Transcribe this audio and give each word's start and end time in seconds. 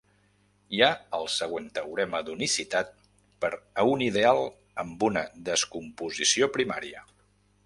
Hi 0.75 0.79
ha 0.83 0.87
el 1.17 1.27
següent 1.33 1.67
teorema 1.75 2.21
d'unicitat 2.29 2.89
per 3.45 3.53
a 3.83 3.87
un 3.93 4.03
ideal 4.07 4.43
amb 4.85 5.07
una 5.11 5.27
descomposició 5.53 6.53
primària. 6.59 7.09